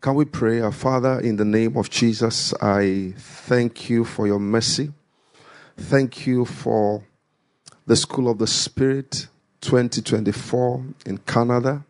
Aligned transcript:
Can 0.00 0.14
we 0.14 0.24
pray? 0.24 0.62
Our 0.62 0.72
Father, 0.72 1.20
in 1.20 1.36
the 1.36 1.44
name 1.44 1.76
of 1.76 1.90
Jesus, 1.90 2.54
I 2.54 3.12
thank 3.18 3.90
you 3.90 4.06
for 4.06 4.26
your 4.26 4.38
mercy. 4.38 4.92
Thank 5.76 6.26
you 6.26 6.46
for 6.46 7.02
the 7.84 7.96
School 7.96 8.30
of 8.30 8.38
the 8.38 8.46
Spirit 8.46 9.26
2024 9.60 10.84
in 11.04 11.18
Canada. 11.18 11.84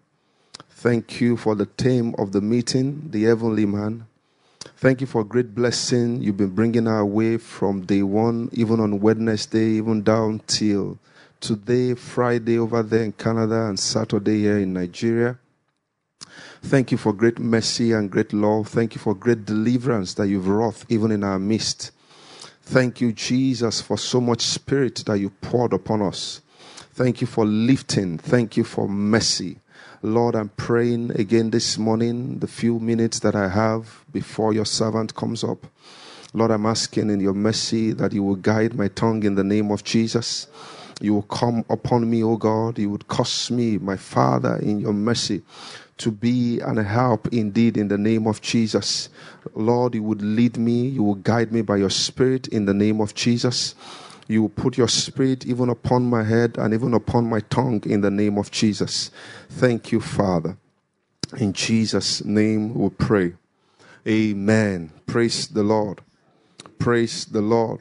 Thank 0.70 1.20
you 1.20 1.36
for 1.36 1.54
the 1.54 1.66
theme 1.66 2.16
of 2.18 2.32
the 2.32 2.40
meeting, 2.40 3.10
the 3.12 3.22
heavenly 3.22 3.64
man. 3.64 4.06
Thank 4.78 5.00
you 5.00 5.06
for 5.06 5.20
a 5.20 5.24
great 5.24 5.54
blessing 5.54 6.20
you've 6.20 6.36
been 6.36 6.50
bringing 6.50 6.88
our 6.88 7.06
way 7.06 7.36
from 7.36 7.82
day 7.82 8.02
one, 8.02 8.48
even 8.52 8.80
on 8.80 8.98
Wednesday, 8.98 9.76
even 9.78 10.02
down 10.02 10.40
till 10.48 10.98
today, 11.38 11.94
Friday 11.94 12.58
over 12.58 12.82
there 12.82 13.04
in 13.04 13.12
Canada, 13.12 13.66
and 13.66 13.78
Saturday 13.78 14.40
here 14.40 14.58
in 14.58 14.72
Nigeria. 14.72 15.38
Thank 16.62 16.92
you 16.92 16.98
for 16.98 17.12
great 17.12 17.38
mercy 17.38 17.92
and 17.92 18.10
great 18.10 18.32
love. 18.32 18.68
Thank 18.68 18.94
you 18.94 19.00
for 19.00 19.14
great 19.14 19.44
deliverance 19.44 20.14
that 20.14 20.28
you've 20.28 20.48
wrought 20.48 20.84
even 20.88 21.10
in 21.10 21.24
our 21.24 21.38
midst. 21.38 21.90
Thank 22.62 23.00
you, 23.00 23.12
Jesus, 23.12 23.80
for 23.80 23.98
so 23.98 24.20
much 24.20 24.42
spirit 24.42 25.02
that 25.06 25.18
you 25.18 25.30
poured 25.30 25.72
upon 25.72 26.02
us. 26.02 26.40
Thank 26.92 27.20
you 27.20 27.26
for 27.26 27.44
lifting. 27.44 28.18
Thank 28.18 28.56
you 28.56 28.64
for 28.64 28.88
mercy. 28.88 29.58
Lord, 30.02 30.34
I'm 30.34 30.50
praying 30.50 31.10
again 31.18 31.50
this 31.50 31.76
morning, 31.76 32.38
the 32.38 32.46
few 32.46 32.78
minutes 32.78 33.20
that 33.20 33.34
I 33.34 33.48
have 33.48 34.04
before 34.12 34.52
your 34.52 34.64
servant 34.64 35.14
comes 35.14 35.42
up. 35.42 35.66
Lord, 36.32 36.52
I'm 36.52 36.66
asking 36.66 37.10
in 37.10 37.20
your 37.20 37.34
mercy 37.34 37.92
that 37.92 38.12
you 38.12 38.22
will 38.22 38.36
guide 38.36 38.74
my 38.74 38.88
tongue 38.88 39.24
in 39.24 39.34
the 39.34 39.44
name 39.44 39.70
of 39.70 39.82
Jesus. 39.82 40.46
You 41.00 41.14
will 41.14 41.22
come 41.22 41.64
upon 41.68 42.08
me, 42.08 42.22
O 42.22 42.36
God. 42.36 42.78
You 42.78 42.90
would 42.90 43.08
cause 43.08 43.50
me, 43.50 43.78
my 43.78 43.96
Father, 43.96 44.56
in 44.56 44.78
your 44.78 44.92
mercy 44.92 45.42
to 46.00 46.10
be 46.10 46.60
and 46.60 46.78
help 46.78 47.28
indeed 47.28 47.76
in 47.76 47.88
the 47.88 47.98
name 47.98 48.26
of 48.26 48.40
Jesus. 48.40 49.08
Lord, 49.54 49.94
you 49.94 50.02
would 50.02 50.22
lead 50.22 50.56
me, 50.56 50.88
you 50.88 51.02
will 51.02 51.14
guide 51.14 51.52
me 51.52 51.62
by 51.62 51.76
your 51.76 51.90
Spirit 51.90 52.48
in 52.48 52.64
the 52.64 52.74
name 52.74 53.00
of 53.00 53.14
Jesus. 53.14 53.74
You 54.26 54.42
will 54.42 54.48
put 54.48 54.78
your 54.78 54.88
Spirit 54.88 55.46
even 55.46 55.68
upon 55.68 56.04
my 56.04 56.22
head 56.22 56.56
and 56.58 56.72
even 56.72 56.94
upon 56.94 57.28
my 57.28 57.40
tongue 57.40 57.82
in 57.84 58.00
the 58.00 58.10
name 58.10 58.38
of 58.38 58.50
Jesus. 58.50 59.10
Thank 59.48 59.92
you, 59.92 60.00
Father. 60.00 60.56
In 61.38 61.52
Jesus' 61.52 62.24
name 62.24 62.74
we 62.74 62.90
pray. 62.90 63.34
Amen. 64.06 64.92
Praise 65.06 65.48
the 65.48 65.62
Lord. 65.62 66.00
Praise 66.78 67.26
the 67.26 67.42
Lord. 67.42 67.80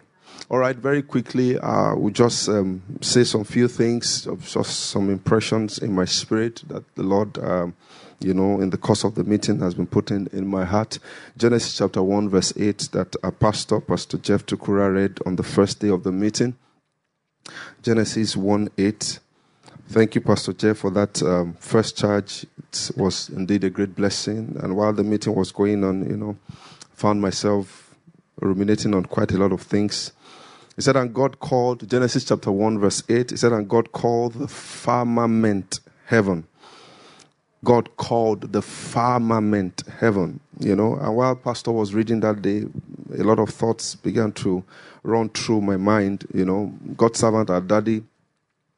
All 0.52 0.58
right, 0.58 0.76
very 0.76 1.04
quickly, 1.04 1.60
uh, 1.60 1.94
we'll 1.96 2.12
just 2.12 2.50
um, 2.50 2.82
say 3.02 3.24
some 3.24 3.44
few 3.44 3.68
things, 3.68 4.28
just 4.42 4.80
some 4.90 5.12
impressions 5.12 5.78
in 5.78 5.94
my 5.94 6.06
spirit 6.06 6.64
that 6.70 6.84
the 6.96 7.04
Lord 7.04 7.38
um, 7.38 7.76
you 8.20 8.34
know, 8.34 8.60
in 8.60 8.70
the 8.70 8.78
course 8.78 9.04
of 9.04 9.16
the 9.16 9.24
meeting 9.24 9.60
has 9.60 9.74
been 9.74 9.88
put 9.88 10.12
in, 10.12 10.28
in 10.34 10.48
my 10.48 10.66
heart. 10.66 11.00
Genesis 11.38 11.78
chapter 11.78 12.04
1, 12.04 12.30
verse 12.30 12.52
8, 12.58 12.90
that 12.92 13.16
our 13.24 13.32
pastor, 13.32 13.80
Pastor 13.80 14.18
Jeff 14.18 14.46
Tukura, 14.46 14.94
read 14.94 15.20
on 15.26 15.36
the 15.36 15.44
first 15.44 15.80
day 15.80 15.90
of 15.90 16.04
the 16.04 16.12
meeting. 16.12 16.56
Genesis 17.82 18.36
1 18.36 18.70
8. 18.78 19.20
Thank 19.90 20.16
you, 20.16 20.22
Pastor 20.22 20.54
Jeff, 20.54 20.80
for 20.80 20.92
that 20.92 21.24
um, 21.24 21.54
first 21.60 21.98
charge. 21.98 22.46
It 22.58 22.92
was 22.96 23.30
indeed 23.30 23.64
a 23.64 23.70
great 23.70 23.96
blessing. 23.96 24.58
And 24.62 24.76
while 24.76 24.94
the 24.94 25.04
meeting 25.04 25.34
was 25.34 25.52
going 25.52 25.84
on, 25.84 26.10
you 26.10 26.18
know, 26.18 26.38
found 26.94 27.22
myself 27.22 27.96
ruminating 28.42 28.94
on 28.94 29.06
quite 29.06 29.32
a 29.32 29.38
lot 29.38 29.52
of 29.52 29.62
things. 29.62 30.12
He 30.80 30.84
said, 30.84 30.96
and 30.96 31.14
God 31.14 31.42
called, 31.42 31.90
Genesis 31.90 32.24
chapter 32.24 32.54
1, 32.54 32.80
verse 32.80 33.04
8, 33.10 33.32
he 33.32 33.36
said, 33.36 33.52
and 33.52 33.68
God 33.68 33.92
called 33.92 34.36
the 34.36 34.48
firmament 34.48 35.82
heaven. 36.06 36.48
God 37.66 37.98
called 37.98 38.54
the 38.54 38.62
firmament 38.62 39.84
heaven, 40.00 40.40
you 40.58 40.78
know. 40.78 40.96
And 40.96 41.18
while 41.18 41.36
Pastor 41.36 41.74
was 41.74 41.94
reading 41.94 42.22
that 42.22 42.42
day, 42.42 42.64
a 43.14 43.24
lot 43.24 43.40
of 43.40 43.50
thoughts 43.50 43.96
began 43.96 44.32
to 44.32 44.64
run 45.04 45.28
through 45.28 45.60
my 45.60 45.76
mind, 45.76 46.26
you 46.34 46.46
know. 46.46 46.74
God's 46.96 47.20
servant, 47.20 47.50
our 47.50 47.60
daddy, 47.60 48.02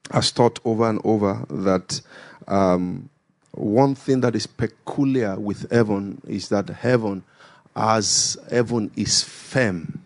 has 0.09 0.31
taught 0.31 0.59
over 0.65 0.89
and 0.89 0.99
over 1.03 1.45
that 1.51 2.01
um, 2.47 3.11
one 3.51 3.93
thing 3.93 4.21
that 4.21 4.35
is 4.35 4.47
peculiar 4.47 5.39
with 5.39 5.71
heaven 5.71 6.19
is 6.27 6.49
that 6.49 6.67
heaven, 6.67 7.23
as 7.75 8.37
heaven 8.49 8.89
is 8.95 9.23
firm, 9.23 10.01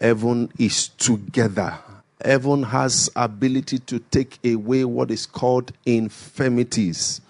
heaven 0.00 0.50
is 0.58 0.88
together. 0.88 1.78
Heaven 2.24 2.62
has 2.64 3.10
ability 3.14 3.78
to 3.80 3.98
take 3.98 4.38
away 4.44 4.84
what 4.84 5.10
is 5.10 5.26
called 5.26 5.72
infirmities 5.84 7.20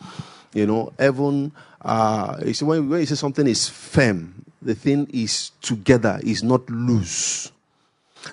you 0.56 0.66
know, 0.66 0.90
heaven, 0.98 1.52
uh, 1.82 2.40
you 2.42 2.66
when, 2.66 2.88
when 2.88 3.00
you 3.00 3.06
say 3.06 3.14
something 3.14 3.46
is 3.46 3.68
firm, 3.68 4.42
the 4.62 4.74
thing 4.74 5.06
is 5.12 5.50
together, 5.60 6.18
is 6.24 6.42
not 6.42 6.68
loose. 6.70 7.52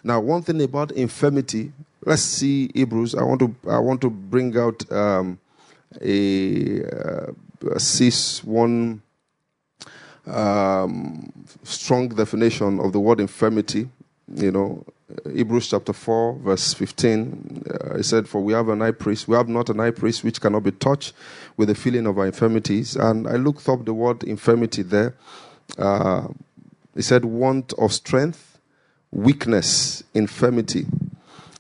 Now, 0.06 0.22
one 0.22 0.42
thing 0.42 0.62
about 0.62 0.94
infirmity, 0.94 1.74
let's 2.06 2.22
see 2.22 2.72
Hebrews. 2.74 3.14
I 3.14 3.24
want 3.24 3.42
to, 3.42 3.54
I 3.70 3.78
want 3.80 4.00
to 4.02 4.10
bring 4.10 4.58
out 4.58 4.90
um, 4.90 5.38
a, 6.02 6.86
uh, 6.86 7.32
a 7.76 8.12
one 8.46 9.02
um, 10.26 11.46
strong 11.64 12.08
definition 12.08 12.80
of 12.80 12.94
the 12.94 13.02
word 13.02 13.20
infirmity. 13.20 13.90
You 14.31 14.51
know, 14.51 14.85
Hebrews 15.31 15.69
chapter 15.69 15.94
4, 15.94 16.39
verse 16.39 16.73
15, 16.73 17.63
uh, 17.69 18.01
said, 18.01 18.28
For 18.28 18.41
we 18.41 18.53
have 18.53 18.69
an 18.69 18.79
high 18.79 18.91
priest, 18.91 19.28
we 19.28 19.35
have 19.35 19.50
not 19.50 19.69
an 19.69 19.79
high 19.79 19.91
priest 19.91 20.23
which 20.23 20.39
cannot 20.39 20.63
be 20.63 20.72
touched 20.72 21.13
with 21.57 21.67
the 21.67 21.75
feeling 21.75 22.07
of 22.07 22.17
our 22.17 22.25
infirmities. 22.25 22.95
And 22.95 23.28
I 23.28 23.34
looked 23.35 23.67
up 23.67 23.85
the 23.85 23.94
word 23.94 24.23
infirmity 24.23 24.81
there. 24.81 25.16
Uh, 25.78 26.28
said, 26.97 27.25
Want 27.25 27.73
of 27.73 27.91
strength, 27.91 28.59
weakness, 29.11 30.03
infirmity 30.13 30.85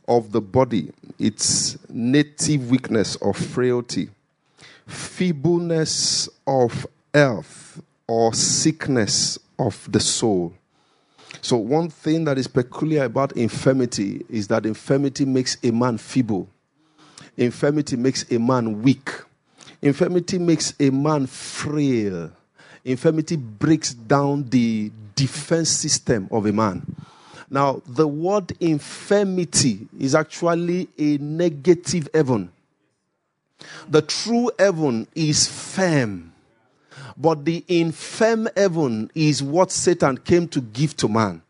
of 0.07 0.31
the 0.31 0.41
body, 0.41 0.91
its 1.19 1.77
native 1.89 2.69
weakness 2.69 3.15
or 3.17 3.33
frailty, 3.33 4.09
feebleness 4.87 6.29
of 6.47 6.85
health 7.13 7.81
or 8.07 8.33
sickness 8.33 9.39
of 9.59 9.91
the 9.91 9.99
soul 9.99 10.53
so, 11.43 11.57
one 11.57 11.89
thing 11.89 12.23
that 12.23 12.37
is 12.37 12.47
peculiar 12.47 13.03
about 13.03 13.33
infirmity 13.33 14.25
is 14.29 14.47
that 14.47 14.65
infirmity 14.65 15.25
makes 15.25 15.57
a 15.61 15.71
man 15.71 15.97
feeble, 15.97 16.47
infirmity 17.35 17.97
makes 17.97 18.31
a 18.31 18.39
man 18.39 18.81
weak, 18.81 19.11
infirmity 19.81 20.39
makes 20.39 20.73
a 20.79 20.89
man 20.89 21.27
frail, 21.27 22.31
infirmity 22.85 23.35
breaks 23.35 23.93
down 23.93 24.49
the 24.51 24.89
defense 25.15 25.69
system 25.69 26.29
of 26.31 26.45
a 26.45 26.53
man. 26.53 26.95
Now, 27.49 27.81
the 27.87 28.07
word 28.07 28.53
infirmity 28.61 29.89
is 29.99 30.15
actually 30.15 30.87
a 30.97 31.17
negative 31.17 32.07
heaven. 32.13 32.53
The 33.89 34.01
true 34.01 34.49
heaven 34.57 35.07
is 35.13 35.45
firm. 35.49 36.32
But 37.17 37.45
the 37.45 37.63
infirm 37.67 38.47
heaven 38.55 39.11
is 39.13 39.43
what 39.43 39.71
Satan 39.71 40.17
came 40.17 40.47
to 40.49 40.61
give 40.61 40.95
to 40.97 41.07
man. 41.07 41.41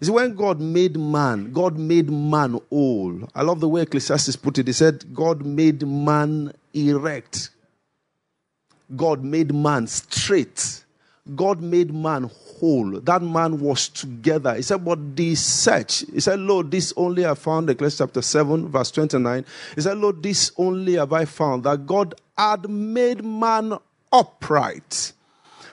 You 0.00 0.06
see, 0.06 0.12
when 0.12 0.34
God 0.34 0.60
made 0.60 0.96
man, 0.96 1.52
God 1.52 1.78
made 1.78 2.10
man 2.10 2.60
whole. 2.70 3.28
I 3.34 3.42
love 3.42 3.60
the 3.60 3.68
way 3.68 3.82
Ecclesiastes 3.82 4.36
put 4.36 4.58
it. 4.58 4.66
He 4.66 4.72
said, 4.72 5.14
God 5.14 5.46
made 5.46 5.86
man 5.86 6.52
erect. 6.74 7.50
God 8.94 9.24
made 9.24 9.54
man 9.54 9.86
straight. 9.86 10.84
God 11.34 11.60
made 11.60 11.92
man 11.92 12.30
whole. 12.60 13.00
That 13.00 13.22
man 13.22 13.58
was 13.58 13.88
together. 13.88 14.54
He 14.54 14.62
said, 14.62 14.84
But 14.84 15.16
this 15.16 15.44
search, 15.44 16.04
he 16.12 16.20
said, 16.20 16.38
Lord, 16.38 16.70
this 16.70 16.92
only 16.96 17.26
I 17.26 17.34
found, 17.34 17.68
Ecclesiastes 17.70 17.98
chapter 17.98 18.22
7, 18.22 18.68
verse 18.68 18.90
29. 18.92 19.44
He 19.74 19.80
said, 19.80 19.98
Lord, 19.98 20.22
this 20.22 20.52
only 20.56 20.94
have 20.94 21.12
I 21.12 21.24
found 21.24 21.64
that 21.64 21.86
God 21.86 22.14
had 22.36 22.68
made 22.70 23.24
man 23.24 23.78
upright. 24.16 25.12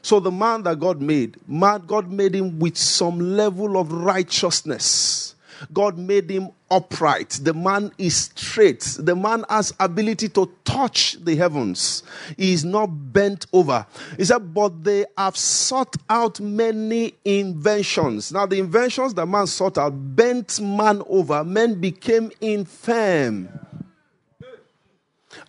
So 0.01 0.19
the 0.19 0.31
man 0.31 0.63
that 0.63 0.79
God 0.79 1.01
made, 1.01 1.37
man, 1.47 1.83
God 1.87 2.11
made 2.11 2.35
him 2.35 2.59
with 2.59 2.77
some 2.77 3.19
level 3.19 3.77
of 3.77 3.91
righteousness. 3.91 5.35
God 5.71 5.97
made 5.97 6.29
him 6.29 6.49
upright. 6.69 7.39
The 7.41 7.53
man 7.53 7.91
is 7.97 8.31
straight. 8.35 8.97
The 8.99 9.15
man 9.15 9.45
has 9.49 9.73
ability 9.79 10.27
to 10.29 10.51
touch 10.65 11.17
the 11.23 11.37
heavens. 11.37 12.03
He 12.35 12.51
is 12.51 12.65
not 12.65 12.87
bent 12.87 13.45
over. 13.53 13.85
He 14.17 14.25
said, 14.25 14.53
but 14.53 14.83
they 14.83 15.05
have 15.17 15.37
sought 15.37 15.95
out 16.09 16.41
many 16.41 17.13
inventions. 17.23 18.33
Now, 18.33 18.45
the 18.45 18.59
inventions 18.59 19.13
that 19.13 19.25
man 19.25 19.47
sought 19.47 19.77
out 19.77 19.91
bent 19.91 20.59
man 20.59 21.01
over. 21.07 21.45
Men 21.45 21.75
became 21.79 22.31
infirm. 22.41 23.47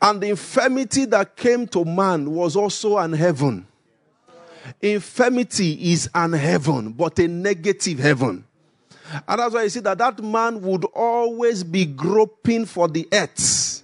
And 0.05 0.21
the 0.21 0.29
infirmity 0.29 1.07
that 1.07 1.35
came 1.35 1.67
to 1.69 1.83
man 1.83 2.31
was 2.31 2.57
also 2.57 2.99
an 2.99 3.15
heaven. 3.15 3.67
Infirmity 4.83 5.93
is 5.93 6.11
an 6.15 6.35
heaven, 6.35 6.93
but 6.93 7.19
a 7.19 7.27
negative 7.27 7.99
heaven. 7.99 8.45
And 9.27 9.41
that's 9.41 9.55
why 9.55 9.63
you 9.63 9.71
see 9.71 9.81
that 9.81 9.97
that 9.97 10.23
man 10.23 10.61
would 10.61 10.85
always 10.85 11.65
be 11.65 11.87
groping 11.87 12.67
for 12.67 12.87
the 12.87 13.09
earth. 13.13 13.83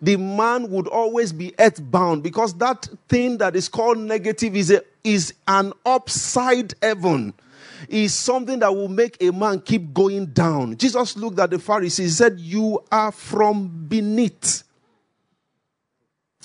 the 0.00 0.16
man 0.16 0.70
would 0.70 0.86
always 0.86 1.32
be 1.32 1.54
earthbound 1.58 2.22
because 2.22 2.54
that 2.54 2.88
thing 3.08 3.38
that 3.38 3.56
is 3.56 3.68
called 3.68 3.98
negative 3.98 4.54
is, 4.54 4.70
a, 4.70 4.82
is 5.02 5.34
an 5.48 5.72
upside 5.84 6.74
heaven 6.82 7.34
is 7.88 8.14
something 8.14 8.58
that 8.60 8.74
will 8.74 8.88
make 8.88 9.16
a 9.20 9.30
man 9.30 9.60
keep 9.60 9.92
going 9.92 10.26
down. 10.26 10.76
Jesus 10.76 11.16
looked 11.16 11.38
at 11.38 11.50
the 11.50 11.58
Pharisees 11.58 12.16
said, 12.16 12.38
You 12.38 12.82
are 12.90 13.12
from 13.12 13.86
beneath. 13.88 14.62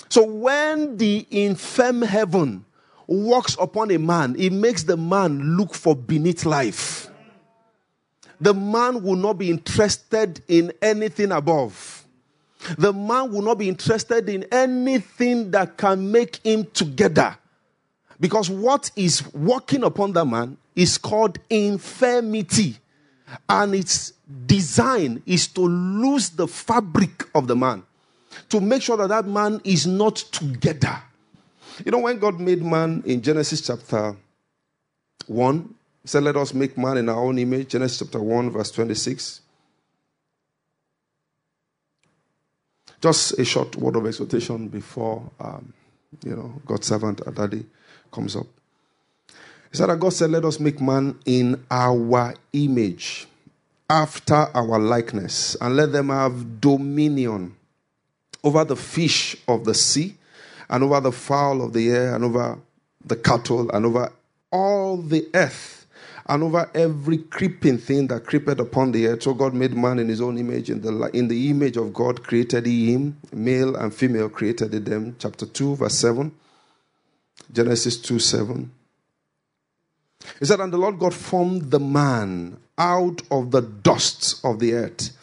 So 0.08 0.24
when 0.24 0.96
the 0.96 1.26
infirm 1.30 2.02
heaven 2.02 2.64
works 3.06 3.56
upon 3.58 3.90
a 3.90 3.98
man, 3.98 4.36
it 4.38 4.52
makes 4.52 4.82
the 4.82 4.96
man 4.96 5.56
look 5.56 5.74
for 5.74 5.96
beneath 5.96 6.44
life. 6.44 7.08
The 8.40 8.54
man 8.54 9.02
will 9.02 9.16
not 9.16 9.38
be 9.38 9.50
interested 9.50 10.42
in 10.48 10.72
anything 10.82 11.32
above. 11.32 12.04
The 12.78 12.92
man 12.92 13.32
will 13.32 13.42
not 13.42 13.58
be 13.58 13.68
interested 13.68 14.28
in 14.28 14.46
anything 14.52 15.50
that 15.52 15.76
can 15.76 16.10
make 16.10 16.36
him 16.44 16.66
together. 16.72 17.36
Because 18.18 18.48
what 18.48 18.90
is 18.96 19.32
working 19.32 19.82
upon 19.82 20.12
the 20.12 20.24
man 20.24 20.56
is 20.76 20.98
called 20.98 21.38
infirmity. 21.50 22.78
And 23.48 23.74
its 23.74 24.12
design 24.46 25.22
is 25.26 25.48
to 25.48 25.62
lose 25.62 26.30
the 26.30 26.46
fabric 26.46 27.24
of 27.34 27.46
the 27.46 27.56
man, 27.56 27.82
to 28.48 28.60
make 28.60 28.82
sure 28.82 28.96
that 28.96 29.08
that 29.08 29.26
man 29.26 29.60
is 29.64 29.86
not 29.86 30.16
together. 30.16 31.02
You 31.84 31.92
know, 31.92 31.98
when 31.98 32.18
God 32.18 32.40
made 32.40 32.62
man 32.62 33.02
in 33.06 33.22
Genesis 33.22 33.60
chapter 33.60 34.16
1, 35.26 35.74
he 36.02 36.08
said, 36.08 36.22
Let 36.22 36.36
us 36.36 36.52
make 36.52 36.76
man 36.76 36.98
in 36.98 37.08
our 37.08 37.22
own 37.22 37.38
image. 37.38 37.68
Genesis 37.68 37.98
chapter 38.00 38.20
1, 38.20 38.50
verse 38.50 38.70
26. 38.70 39.40
Just 43.00 43.38
a 43.38 43.44
short 43.44 43.74
word 43.76 43.96
of 43.96 44.06
exhortation 44.06 44.68
before, 44.68 45.28
um, 45.40 45.72
you 46.24 46.36
know, 46.36 46.54
God's 46.66 46.86
servant 46.86 47.18
Adadi 47.18 47.64
comes 48.12 48.36
up. 48.36 48.46
He 49.70 49.78
said 49.78 49.88
that 49.88 49.98
God 49.98 50.12
said, 50.12 50.30
Let 50.30 50.44
us 50.44 50.60
make 50.60 50.80
man 50.80 51.18
in 51.24 51.64
our 51.70 52.34
image, 52.52 53.26
after 53.88 54.34
our 54.34 54.78
likeness, 54.78 55.56
and 55.60 55.76
let 55.76 55.92
them 55.92 56.10
have 56.10 56.60
dominion 56.60 57.56
over 58.44 58.64
the 58.64 58.76
fish 58.76 59.36
of 59.46 59.64
the 59.64 59.74
sea, 59.74 60.16
and 60.68 60.82
over 60.84 61.00
the 61.00 61.12
fowl 61.12 61.62
of 61.62 61.72
the 61.72 61.90
air, 61.90 62.14
and 62.14 62.24
over 62.24 62.58
the 63.04 63.16
cattle, 63.16 63.70
and 63.70 63.86
over 63.86 64.12
all 64.50 64.96
the 64.96 65.28
earth, 65.34 65.86
and 66.26 66.42
over 66.42 66.70
every 66.74 67.18
creeping 67.18 67.78
thing 67.78 68.06
that 68.06 68.24
creepeth 68.24 68.58
upon 68.60 68.92
the 68.92 69.06
earth. 69.06 69.24
So 69.24 69.34
God 69.34 69.54
made 69.54 69.74
man 69.74 69.98
in 69.98 70.08
his 70.08 70.20
own 70.20 70.38
image. 70.38 70.70
In 70.70 70.80
the, 70.80 71.10
in 71.12 71.28
the 71.28 71.50
image 71.50 71.76
of 71.76 71.92
God 71.92 72.22
created 72.22 72.66
he 72.66 72.92
him, 72.92 73.18
male 73.32 73.74
and 73.76 73.92
female 73.92 74.28
created 74.28 74.70
them. 74.70 75.16
Chapter 75.18 75.46
2, 75.46 75.76
verse 75.76 75.94
7. 75.94 76.32
Genesis 77.52 78.00
2 78.00 78.18
7. 78.18 78.70
He 80.38 80.44
said, 80.44 80.60
And 80.60 80.72
the 80.72 80.78
Lord 80.78 80.98
God 80.98 81.12
formed 81.12 81.70
the 81.70 81.80
man 81.80 82.58
out 82.78 83.22
of 83.30 83.50
the 83.50 83.60
dust 83.60 84.44
of 84.44 84.58
the 84.58 84.74
earth 84.74 85.16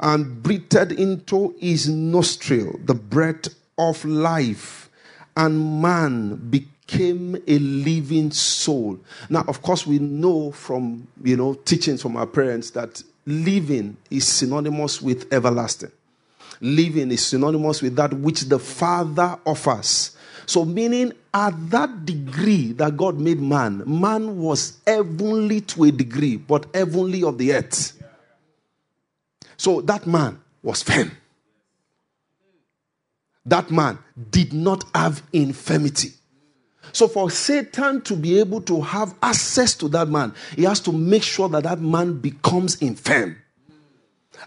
and 0.00 0.42
breathed 0.42 0.92
into 0.92 1.54
his 1.58 1.88
nostril 1.88 2.78
the 2.84 2.94
breath 2.94 3.48
of 3.76 4.04
life, 4.04 4.90
and 5.36 5.80
man 5.80 6.36
became 6.36 7.36
a 7.46 7.58
living 7.58 8.30
soul. 8.30 8.98
Now, 9.28 9.44
of 9.46 9.62
course, 9.62 9.86
we 9.86 9.98
know 9.98 10.52
from 10.52 11.06
you 11.22 11.36
know 11.36 11.54
teachings 11.54 12.02
from 12.02 12.16
our 12.16 12.26
parents 12.26 12.70
that 12.70 13.02
living 13.26 13.96
is 14.10 14.26
synonymous 14.26 15.02
with 15.02 15.32
everlasting. 15.32 15.92
Living 16.60 17.12
is 17.12 17.24
synonymous 17.24 17.82
with 17.82 17.94
that 17.96 18.12
which 18.14 18.42
the 18.42 18.58
Father 18.58 19.38
offers. 19.46 20.16
So, 20.46 20.64
meaning 20.64 21.12
at 21.34 21.70
that 21.70 22.06
degree 22.06 22.72
that 22.72 22.96
God 22.96 23.20
made 23.20 23.38
man, 23.38 23.82
man 23.86 24.38
was 24.38 24.78
heavenly 24.86 25.60
to 25.60 25.84
a 25.84 25.90
degree, 25.92 26.36
but 26.36 26.66
heavenly 26.74 27.22
of 27.22 27.36
the 27.36 27.52
earth. 27.52 27.97
So, 29.58 29.82
that 29.82 30.06
man 30.06 30.40
was 30.62 30.82
firm. 30.82 31.10
That 33.44 33.70
man 33.70 33.98
did 34.30 34.52
not 34.52 34.84
have 34.94 35.22
infirmity. 35.32 36.12
So, 36.92 37.08
for 37.08 37.30
Satan 37.30 38.00
to 38.02 38.16
be 38.16 38.38
able 38.38 38.60
to 38.62 38.80
have 38.80 39.14
access 39.22 39.74
to 39.76 39.88
that 39.88 40.08
man, 40.08 40.34
he 40.56 40.62
has 40.62 40.80
to 40.80 40.92
make 40.92 41.22
sure 41.22 41.48
that 41.50 41.64
that 41.64 41.80
man 41.80 42.18
becomes 42.18 42.80
infirm. 42.80 43.36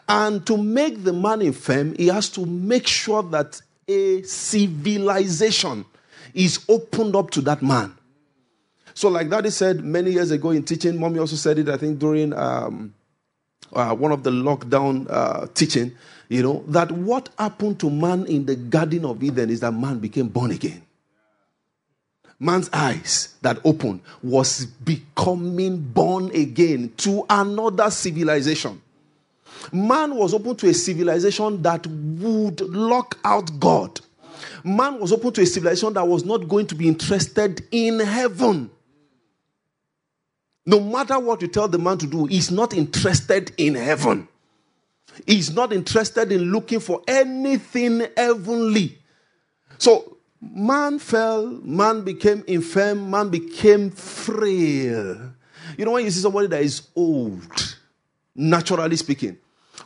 And 0.08 0.46
to 0.48 0.58
make 0.58 1.04
the 1.04 1.14
man 1.14 1.42
infirm, 1.42 1.96
he 1.96 2.08
has 2.08 2.30
to 2.30 2.46
make 2.46 2.88
sure 2.88 3.22
that 3.24 3.62
a 3.88 4.22
civilization 4.24 5.86
is 6.34 6.64
opened 6.70 7.16
up 7.16 7.32
to 7.32 7.42
that 7.42 7.62
man. 7.62 7.94
So, 8.94 9.10
like 9.10 9.30
Daddy 9.30 9.50
said 9.50 9.84
many 9.84 10.12
years 10.12 10.32
ago 10.32 10.52
in 10.52 10.64
teaching, 10.64 11.00
Mommy 11.00 11.20
also 11.20 11.36
said 11.36 11.60
it, 11.60 11.70
I 11.70 11.78
think, 11.78 12.00
during 12.00 12.34
um, 12.34 12.94
uh, 13.74 13.96
one 13.96 14.12
of 14.12 14.24
the 14.24 14.32
lockdown 14.32 15.08
uh, 15.10 15.48
teaching, 15.54 15.92
you 16.30 16.44
know, 16.44 16.64
that 16.68 16.92
what 16.92 17.30
happened 17.38 17.80
to 17.80 17.90
man 17.90 18.26
in 18.28 18.46
the 18.46 18.56
Garden 18.56 19.06
of 19.06 19.24
Eden 19.24 19.50
is 19.50 19.60
that 19.62 19.72
man 19.72 20.00
became 20.00 20.28
born 20.28 20.52
again. 20.52 20.82
Man's 22.40 22.70
eyes 22.74 23.36
that 23.42 23.60
opened 23.64 24.02
was 24.24 24.66
becoming 24.66 25.78
born 25.80 26.32
again 26.36 26.92
to 26.98 27.26
another 27.30 27.92
civilization. 27.92 28.82
Man 29.72 30.16
was 30.16 30.34
open 30.34 30.56
to 30.56 30.70
a 30.70 30.74
civilization 30.74 31.62
that 31.62 31.86
would 31.86 32.62
lock 32.62 33.20
out 33.24 33.60
God 33.60 34.00
man 34.64 35.00
was 35.00 35.12
open 35.12 35.32
to 35.34 35.42
a 35.42 35.46
civilization 35.46 35.94
that 35.94 36.08
was 36.08 36.26
not 36.26 36.48
going 36.48 36.68
to 36.68 36.76
be 36.76 36.88
interested 36.88 37.66
in 37.72 38.00
heaven. 38.00 38.70
No 40.72 40.80
matter 40.80 41.20
what 41.20 41.42
you 41.42 41.50
tell 41.50 41.68
the 41.68 41.78
man 41.78 41.98
to 41.98 42.08
do, 42.08 42.28
he's 42.28 42.50
not 42.50 42.74
interested 42.74 43.52
in 43.58 43.76
heaven. 43.76 44.30
He's 45.28 45.54
not 45.54 45.74
interested 45.74 46.32
in 46.32 46.50
looking 46.54 46.80
for 46.80 47.02
anything 47.10 48.08
heavenly. 48.16 48.98
So, 49.78 50.16
man 50.40 50.98
fell, 51.00 51.46
man 51.46 52.06
became 52.06 52.46
infirm, 52.48 53.12
man 53.12 53.28
became 53.28 53.92
frail. 53.92 55.34
You 55.78 55.86
know, 55.86 55.92
when 55.92 56.06
you 56.06 56.12
see 56.12 56.22
somebody 56.22 56.48
that 56.48 56.62
is 56.62 56.88
old, 56.96 57.76
naturally 58.34 58.96
speaking, 58.96 59.38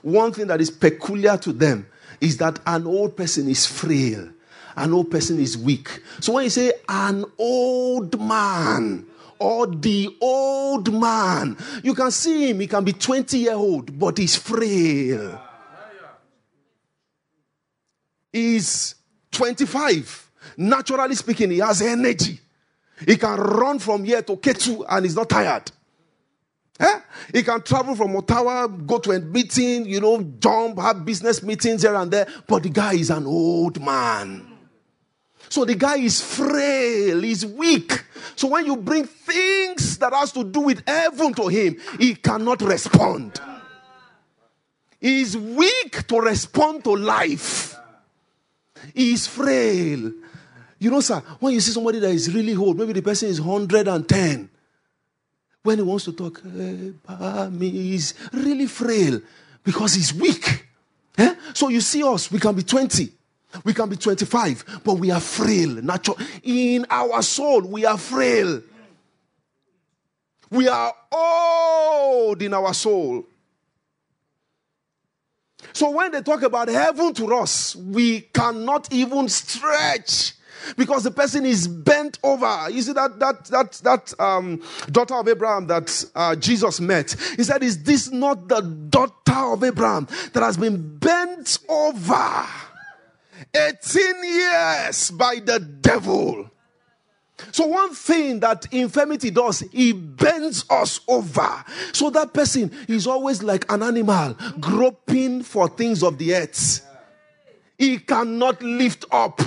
one 0.03 0.33
thing 0.33 0.45
that 0.47 0.61
is 0.61 0.69
peculiar 0.69 1.35
to 1.37 1.51
them 1.51 1.87
is 2.21 2.37
that 2.37 2.59
an 2.67 2.85
old 2.85 3.17
person 3.17 3.49
is 3.49 3.65
frail 3.65 4.29
an 4.77 4.93
old 4.93 5.09
person 5.09 5.39
is 5.39 5.57
weak. 5.57 6.01
So 6.19 6.33
when 6.33 6.43
you 6.43 6.49
say 6.49 6.73
an 6.89 7.25
old 7.37 8.19
man, 8.19 9.05
or 9.39 9.67
the 9.67 10.15
old 10.21 10.93
man. 10.93 11.57
You 11.83 11.93
can 11.93 12.11
see 12.11 12.49
him, 12.49 12.59
he 12.59 12.67
can 12.67 12.83
be 12.83 12.93
20 12.93 13.37
year 13.37 13.53
old, 13.53 13.97
but 13.97 14.17
he's 14.17 14.35
frail. 14.35 15.41
He's 18.31 18.95
25. 19.31 20.31
Naturally 20.57 21.15
speaking, 21.15 21.51
he 21.51 21.59
has 21.59 21.81
energy. 21.81 22.39
He 23.05 23.17
can 23.17 23.37
run 23.37 23.79
from 23.79 24.03
here 24.03 24.21
to 24.21 24.37
Ketu 24.37 24.85
and 24.89 25.05
he's 25.05 25.15
not 25.15 25.29
tired. 25.29 25.71
Eh? 26.79 26.99
He 27.33 27.43
can 27.43 27.61
travel 27.61 27.95
from 27.95 28.15
Ottawa, 28.15 28.67
go 28.67 28.99
to 28.99 29.11
a 29.11 29.19
meeting, 29.19 29.85
you 29.85 30.01
know, 30.01 30.21
jump, 30.39 30.79
have 30.79 31.05
business 31.05 31.41
meetings 31.41 31.83
here 31.83 31.95
and 31.95 32.11
there, 32.11 32.27
but 32.47 32.63
the 32.63 32.69
guy 32.69 32.93
is 32.93 33.09
an 33.09 33.25
old 33.25 33.81
man. 33.81 34.54
So 35.49 35.65
the 35.65 35.75
guy 35.75 35.97
is 35.97 36.21
frail, 36.21 37.21
he's 37.21 37.45
weak. 37.45 38.03
So 38.35 38.49
when 38.49 38.65
you 38.65 38.77
bring 38.77 39.05
things 39.05 39.97
that 39.99 40.13
has 40.13 40.31
to 40.33 40.43
do 40.43 40.61
with 40.61 40.83
heaven 40.87 41.33
to 41.35 41.47
him, 41.47 41.77
he 41.99 42.15
cannot 42.15 42.61
respond. 42.61 43.39
He's 44.99 45.37
weak 45.37 46.07
to 46.07 46.19
respond 46.19 46.83
to 46.85 46.95
life. 46.95 47.75
He's 48.93 49.27
frail. 49.27 50.11
You 50.79 50.91
know, 50.91 50.99
sir, 50.99 51.21
when 51.39 51.53
you 51.53 51.61
see 51.61 51.71
somebody 51.71 51.99
that 51.99 52.11
is 52.11 52.33
really 52.33 52.55
old, 52.55 52.77
maybe 52.77 52.93
the 52.93 53.01
person 53.01 53.29
is 53.29 53.39
110. 53.39 54.49
When 55.63 55.77
he 55.77 55.83
wants 55.83 56.05
to 56.05 56.13
talk, 56.13 56.41
hey, 56.43 56.93
he's 57.59 58.13
really 58.31 58.67
frail 58.67 59.21
because 59.63 59.95
he's 59.95 60.13
weak. 60.13 60.65
Eh? 61.17 61.35
So 61.53 61.69
you 61.69 61.81
see 61.81 62.03
us, 62.03 62.31
we 62.31 62.39
can 62.39 62.53
be 62.53 62.63
20. 62.63 63.11
We 63.63 63.73
can 63.73 63.89
be 63.89 63.95
25, 63.95 64.81
but 64.83 64.95
we 64.95 65.11
are 65.11 65.19
frail. 65.19 65.69
Natural. 65.81 66.17
In 66.43 66.85
our 66.89 67.21
soul, 67.21 67.61
we 67.61 67.85
are 67.85 67.97
frail. 67.97 68.61
We 70.49 70.67
are 70.67 70.93
old 71.11 72.41
in 72.41 72.53
our 72.53 72.73
soul. 72.73 73.25
So 75.73 75.89
when 75.89 76.11
they 76.11 76.21
talk 76.21 76.43
about 76.43 76.67
heaven 76.67 77.13
to 77.15 77.35
us, 77.35 77.75
we 77.75 78.21
cannot 78.21 78.93
even 78.93 79.27
stretch 79.27 80.33
because 80.77 81.03
the 81.03 81.11
person 81.11 81.45
is 81.45 81.67
bent 81.67 82.19
over. 82.23 82.69
You 82.69 82.81
see 82.81 82.93
that 82.93 83.19
that 83.19 83.45
that 83.45 83.71
that 83.83 84.19
um, 84.19 84.61
daughter 84.91 85.15
of 85.15 85.27
Abraham 85.27 85.67
that 85.67 86.05
uh, 86.15 86.35
Jesus 86.35 86.79
met. 86.79 87.15
He 87.35 87.43
said, 87.43 87.63
"Is 87.63 87.83
this 87.83 88.11
not 88.11 88.47
the 88.47 88.61
daughter 88.61 89.53
of 89.53 89.63
Abraham 89.63 90.07
that 90.33 90.43
has 90.43 90.57
been 90.57 90.97
bent 90.97 91.59
over?" 91.67 92.45
18 93.53 94.23
years 94.23 95.11
by 95.11 95.39
the 95.43 95.59
devil. 95.59 96.49
So, 97.51 97.67
one 97.67 97.93
thing 97.93 98.39
that 98.39 98.65
infirmity 98.71 99.29
does, 99.29 99.63
it 99.73 100.15
bends 100.15 100.65
us 100.69 101.01
over. 101.07 101.63
So, 101.91 102.09
that 102.11 102.33
person 102.33 102.71
is 102.87 103.07
always 103.07 103.43
like 103.43 103.69
an 103.71 103.83
animal 103.83 104.35
groping 104.59 105.43
for 105.43 105.67
things 105.67 106.01
of 106.01 106.17
the 106.17 106.33
earth. 106.33 106.85
He 107.77 107.97
cannot 107.97 108.61
lift 108.61 109.03
up. 109.11 109.41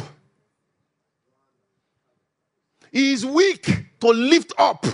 He 2.92 3.12
is 3.12 3.25
weak 3.25 4.00
to 4.00 4.09
lift 4.09 4.52
up 4.59 4.87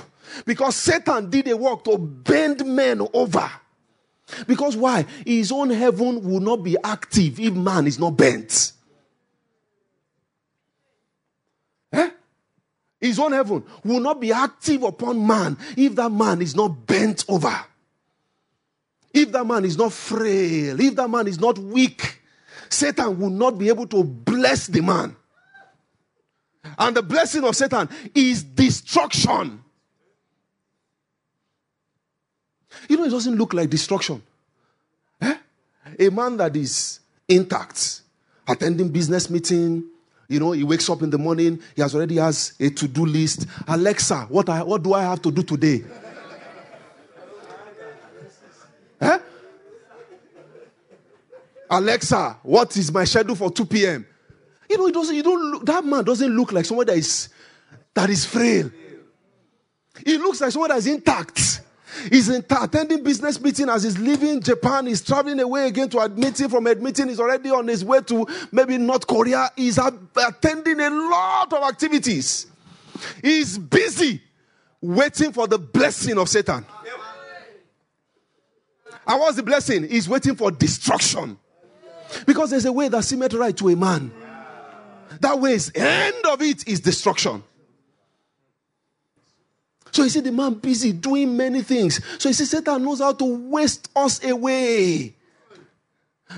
because 0.45 0.77
Satan 0.77 1.31
did 1.31 1.49
a 1.49 1.57
work 1.57 1.85
to 1.85 1.99
bend 1.99 2.65
men 2.65 3.07
over. 3.13 3.51
Because 4.47 4.77
why? 4.77 5.05
His 5.27 5.53
own 5.53 5.71
heaven 5.71 6.23
will 6.23 6.41
not 6.41 6.63
be 6.63 6.77
active 6.83 7.39
if 7.39 7.55
man 7.55 7.87
is 7.87 7.99
not 7.99 8.17
bent. 8.17 8.73
His 13.05 13.19
own 13.19 13.33
heaven 13.33 13.63
will 13.85 14.01
not 14.01 14.19
be 14.19 14.33
active 14.33 14.83
upon 14.83 15.27
man 15.27 15.59
if 15.77 15.95
that 15.97 16.11
man 16.11 16.41
is 16.41 16.57
not 16.57 16.87
bent 16.87 17.23
over. 17.29 17.55
If 19.13 19.31
that 19.33 19.47
man 19.47 19.67
is 19.67 19.77
not 19.77 19.93
frail, 19.93 20.81
if 20.81 20.97
that 20.97 21.11
man 21.11 21.27
is 21.27 21.39
not 21.39 21.59
weak, 21.59 22.23
Satan 22.71 23.21
will 23.21 23.29
not 23.29 23.59
be 23.59 23.69
able 23.69 23.87
to 23.89 24.03
bless 24.03 24.69
the 24.69 24.81
man. 24.81 25.15
And 26.79 26.97
the 26.97 27.03
blessing 27.03 27.45
of 27.45 27.55
Satan 27.55 27.91
is 28.15 28.43
destruction. 28.43 29.63
You 32.89 32.97
know, 32.97 33.05
it 33.05 33.11
doesn't 33.11 33.37
look 33.37 33.53
like 33.53 33.69
destruction. 33.69 34.23
Eh? 35.21 35.37
A 36.01 36.09
man 36.09 36.39
that 36.39 36.57
is 36.57 37.01
intact, 37.29 38.01
attending 38.49 38.89
business 38.89 39.29
meeting, 39.29 39.91
you 40.29 40.41
know, 40.41 40.53
he 40.53 40.65
wakes 40.65 40.89
up 40.89 41.03
in 41.03 41.11
the 41.11 41.19
morning, 41.19 41.61
he 41.75 41.83
has 41.83 41.95
already 41.95 42.17
has 42.17 42.55
a 42.61 42.71
to-do 42.71 43.05
list. 43.07 43.47
Alexa, 43.69 44.27
what, 44.29 44.49
I, 44.49 44.63
what 44.63 44.83
do 44.83 44.95
I 44.95 45.03
have 45.03 45.21
to 45.23 45.31
do 45.31 45.43
today? 45.43 45.85
eh? 49.01 49.19
Alexa, 51.71 52.39
what 52.43 52.77
is 52.77 52.93
my 52.93 53.05
schedule 53.05 53.35
for 53.35 53.51
2 53.51 53.67
p.m.? 53.67 54.07
You 54.69 54.79
know, 54.79 54.87
it 54.87 54.95
doesn't, 54.95 55.15
you 55.15 55.23
don't 55.23 55.51
look, 55.51 55.67
that 55.67 55.85
man 55.85 56.05
doesn't 56.05 56.35
look 56.35 56.53
like 56.53 56.65
someone 56.65 56.87
that 56.87 56.97
is 56.97 57.29
that 57.95 58.11
is 58.11 58.25
frail. 58.25 58.71
He 60.05 60.19
looks 60.19 60.41
like 60.41 60.51
someone 60.51 60.71
that 60.71 60.79
is 60.79 60.87
intact. 60.87 61.61
He's 62.11 62.29
attending 62.29 63.03
business 63.03 63.41
meeting 63.41 63.69
as 63.69 63.83
he's 63.85 63.99
leaving 63.99 64.41
Japan. 64.41 64.87
He's 64.87 65.03
traveling 65.03 65.41
away 65.41 65.69
again 65.69 65.89
to 65.91 66.01
admitting. 66.01 66.49
From 66.49 66.67
admitting, 66.67 67.09
he's 67.09 67.21
already 67.21 67.51
on 67.51 67.69
his 67.69 67.85
way 67.85 68.01
to 68.03 68.27
maybe 68.53 68.79
North 68.79 69.07
Korea. 69.07 69.51
He's 69.57 69.79
attending 69.79 70.81
a 70.81 70.91
lot 70.91 71.53
of 71.53 71.63
activities. 71.63 72.47
He's 73.23 73.59
busy 73.59 74.23
waiting 74.81 75.33
for 75.33 75.47
the 75.47 75.59
blessing 75.59 76.19
of 76.19 76.29
Satan. 76.29 76.67
And 79.07 79.21
what's 79.21 79.37
the 79.37 79.43
blessing? 79.43 79.89
He's 79.89 80.09
waiting 80.09 80.35
for 80.37 80.51
destruction. 80.51 81.39
Because 82.27 82.51
there's 82.51 82.65
a 82.65 82.73
way 82.73 82.89
that 82.89 83.03
seemeth 83.03 83.35
right 83.35 83.57
to 83.57 83.69
a 83.69 83.77
man. 83.77 84.13
That 85.21 85.39
way, 85.41 85.59
end 85.75 86.27
of 86.27 86.43
it 86.43 86.67
is 86.67 86.81
destruction. 86.81 87.43
So 89.95 90.03
you 90.03 90.09
see 90.09 90.19
the 90.19 90.33
man 90.33 90.55
busy 90.55 90.93
doing 90.93 91.37
many 91.37 91.63
things. 91.63 92.01
So 92.19 92.29
you 92.29 92.33
see 92.33 92.47
Satan 92.47 92.83
knows 92.83 92.99
how 92.99 93.13
to 93.13 93.25
waste 93.25 93.89
us 93.95 94.25
away. 94.25 95.15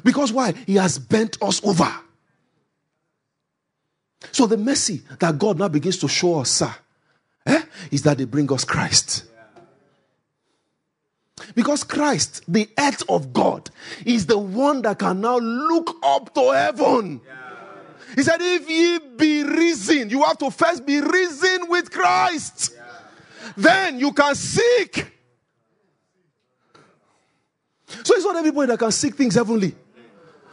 Because 0.04 0.30
why? 0.30 0.52
He 0.52 0.74
has 0.74 0.98
bent 0.98 1.40
us 1.40 1.64
over. 1.64 1.90
So 4.30 4.46
the 4.46 4.58
mercy 4.58 5.00
that 5.18 5.38
God 5.38 5.58
now 5.58 5.68
begins 5.68 5.96
to 5.98 6.08
show 6.08 6.40
us, 6.40 6.50
sir, 6.50 6.74
eh, 7.46 7.62
is 7.90 8.02
that 8.02 8.18
they 8.18 8.26
bring 8.26 8.52
us 8.52 8.66
Christ. 8.66 9.24
Because 11.54 11.82
Christ, 11.82 12.42
the 12.46 12.68
earth 12.78 13.04
of 13.08 13.32
God, 13.32 13.70
is 14.04 14.26
the 14.26 14.36
one 14.36 14.82
that 14.82 14.98
can 14.98 15.22
now 15.22 15.38
look 15.38 15.96
up 16.02 16.34
to 16.34 16.50
heaven. 16.50 17.22
He 18.14 18.22
said, 18.22 18.42
If 18.42 18.68
ye 18.68 18.98
be 19.16 19.44
risen, 19.44 20.10
you 20.10 20.24
have 20.24 20.36
to 20.38 20.50
first 20.50 20.84
be 20.84 21.00
risen 21.00 21.70
with 21.70 21.90
Christ 21.90 22.75
then 23.56 23.98
you 23.98 24.12
can 24.12 24.34
seek. 24.34 25.12
So 27.86 28.14
it's 28.14 28.24
not 28.24 28.36
everybody 28.36 28.68
that 28.68 28.78
can 28.78 28.92
seek 28.92 29.14
things 29.14 29.34
heavenly. 29.34 29.74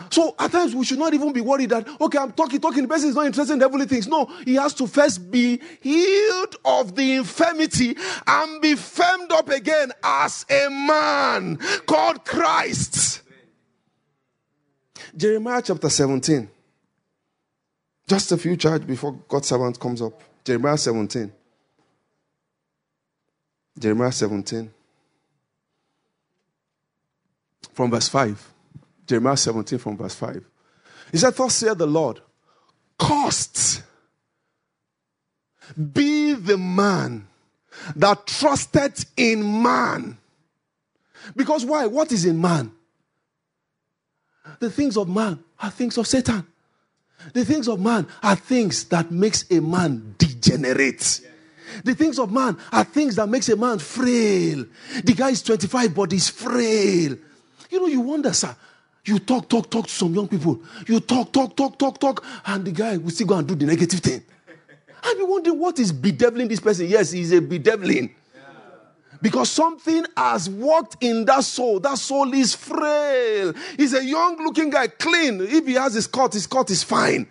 So 0.09 0.35
at 0.38 0.51
times 0.51 0.75
we 0.75 0.85
should 0.85 1.00
not 1.00 1.13
even 1.13 1.33
be 1.33 1.41
worried 1.41 1.71
that, 1.71 1.88
okay, 2.00 2.19
I'm 2.19 2.31
talking, 2.33 2.59
talking, 2.59 2.83
the 2.83 2.88
person 2.88 3.09
is 3.09 3.15
not 3.15 3.25
interested 3.25 3.53
in 3.53 3.59
heavenly 3.59 3.88
things. 3.88 4.07
No, 4.07 4.25
he 4.45 4.55
has 4.55 4.73
to 4.75 4.85
first 4.85 5.31
be 5.31 5.59
healed 5.81 6.55
of 6.63 6.95
the 6.95 7.15
infirmity 7.15 7.97
and 8.27 8.62
be 8.62 8.75
firmed 8.75 9.31
up 9.31 9.50
again 9.50 9.91
as 10.03 10.45
a 10.50 10.69
man 10.69 11.57
called 11.88 12.23
Christ. 12.25 13.21
Jeremiah 15.15 15.62
chapter 15.63 15.89
17. 15.89 16.50
Just 18.07 18.31
a 18.31 18.38
few 18.38 18.55
charge 18.57 18.85
before 18.85 19.13
God's 19.27 19.47
servant 19.47 19.79
comes 19.79 20.01
up. 20.01 20.21
Jeremiah 20.43 20.77
17. 20.77 21.31
Jeremiah 23.77 24.12
17. 24.12 24.72
From 27.74 27.92
verse 27.92 28.08
5. 28.08 28.53
Jeremiah 29.08 29.38
17 29.38 29.80
from 29.80 29.98
verse 29.98 30.15
5. 30.15 30.46
He 31.12 31.18
said, 31.18 31.36
Thus 31.36 31.56
saith 31.56 31.77
the 31.77 31.88
Lord, 31.88 32.20
cost 32.98 33.84
be 35.94 36.34
the 36.34 36.58
man 36.58 37.27
that 37.96 38.27
trusted 38.27 39.06
in 39.18 39.63
man. 39.63 40.18
Because 41.36 41.65
why? 41.65 41.88
What 41.88 42.12
is 42.12 42.25
in 42.25 42.39
man? 42.39 42.72
The 44.60 44.70
things 44.70 44.98
of 44.98 45.10
man 45.10 45.44
are 45.60 45.72
things 45.72 45.98
of 45.98 46.08
Satan. 46.08 46.46
The 47.34 47.46
things 47.46 47.68
of 47.68 47.80
man 47.80 48.08
are 48.22 48.36
things 48.36 48.84
that 48.86 49.10
makes 49.12 49.50
a 49.50 49.62
man 49.62 50.15
degenerate. 50.18 51.22
Yeah. 51.24 51.30
The 51.84 51.96
things 51.96 52.20
of 52.20 52.32
man 52.32 52.58
are 52.72 52.84
things 52.84 53.15
that 53.15 53.27
makes 53.27 53.50
a 53.50 53.56
man 53.56 53.80
frail. 53.80 54.65
The 55.03 55.13
guy 55.15 55.32
is 55.32 55.42
25, 55.42 55.94
but 55.96 56.12
he's 56.12 56.30
frail. 56.30 57.15
You 57.70 57.80
know, 57.80 57.88
you 57.88 58.01
wonder, 58.01 58.34
sir. 58.34 58.56
You 59.06 59.20
talk, 59.20 59.50
talk, 59.50 59.70
talk 59.70 59.88
to 59.88 59.92
some 59.92 60.13
young 60.13 60.27
people. 60.27 60.62
You 60.88 61.00
talk, 61.00 61.34
talk, 61.34 61.56
talk, 61.56 61.77
talk, 61.77 62.00
talk, 62.00 62.24
and 62.46 62.63
the 62.63 62.72
guy 62.72 62.98
will 62.98 63.10
still 63.10 63.27
go 63.27 63.38
and 63.38 63.48
do 63.48 63.56
the 63.56 63.65
negative 63.65 64.00
thing. 64.00 64.24
I 65.03 65.15
be 65.18 65.24
wondering 65.24 65.60
what 65.60 65.77
is 65.80 65.92
bedeviling 65.92 66.48
this 66.48 66.62
person. 66.62 66.88
Yes, 66.88 67.12
he's 67.12 67.34
a 67.34 67.42
bedeviling. 67.42 68.15
Because 69.22 69.50
something 69.50 70.06
has 70.18 70.50
worked 70.50 70.98
in 71.01 71.24
that 71.25 71.46
soul. 71.46 71.80
That 71.80 71.98
soul 71.98 72.34
is 72.34 72.53
frail. 72.53 73.53
He's 73.77 73.94
a 73.94 74.03
young 74.03 74.38
looking 74.44 74.70
guy, 74.70 74.88
clean. 74.88 75.39
If 75.39 75.65
he 75.65 75.74
has 75.75 75.94
his 75.94 76.08
cut, 76.08 76.34
his 76.34 76.46
cut 76.46 76.70
is 76.70 76.84
fine. 76.84 77.27